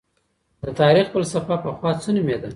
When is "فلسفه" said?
1.13-1.55